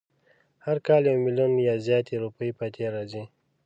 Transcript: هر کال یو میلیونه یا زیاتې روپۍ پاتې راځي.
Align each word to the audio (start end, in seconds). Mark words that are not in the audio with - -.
هر 0.65 0.77
کال 0.87 1.01
یو 1.09 1.17
میلیونه 1.25 1.57
یا 1.69 1.75
زیاتې 1.87 2.13
روپۍ 2.23 2.49
پاتې 2.59 2.83
راځي. 2.93 3.23